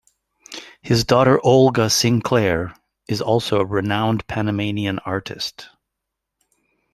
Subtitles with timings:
[0.81, 2.73] His daughter Olga Sinclair
[3.07, 5.69] is also a renowned Panamanian artist.